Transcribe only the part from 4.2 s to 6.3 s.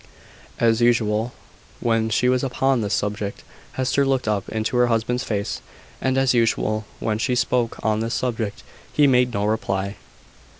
up into her husband's face: and